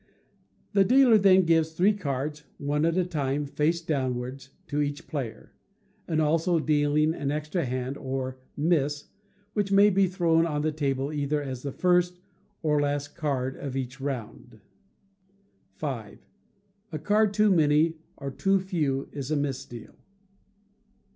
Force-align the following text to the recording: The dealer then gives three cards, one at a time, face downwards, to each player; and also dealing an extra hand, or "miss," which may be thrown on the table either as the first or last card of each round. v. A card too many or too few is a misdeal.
The 0.73 0.83
dealer 0.83 1.19
then 1.19 1.43
gives 1.43 1.73
three 1.73 1.93
cards, 1.93 2.43
one 2.57 2.85
at 2.85 2.97
a 2.97 3.05
time, 3.05 3.45
face 3.45 3.81
downwards, 3.81 4.49
to 4.65 4.81
each 4.81 5.05
player; 5.05 5.51
and 6.07 6.19
also 6.19 6.59
dealing 6.59 7.13
an 7.13 7.29
extra 7.29 7.65
hand, 7.65 7.97
or 7.99 8.39
"miss," 8.57 9.09
which 9.53 9.71
may 9.71 9.91
be 9.91 10.07
thrown 10.07 10.47
on 10.47 10.63
the 10.63 10.71
table 10.71 11.13
either 11.13 11.39
as 11.39 11.61
the 11.61 11.71
first 11.71 12.19
or 12.63 12.81
last 12.81 13.09
card 13.15 13.55
of 13.55 13.75
each 13.77 14.01
round. 14.01 14.59
v. 15.77 15.85
A 15.87 16.97
card 16.99 17.31
too 17.31 17.51
many 17.51 17.97
or 18.17 18.31
too 18.31 18.59
few 18.59 19.07
is 19.11 19.29
a 19.29 19.35
misdeal. 19.37 19.93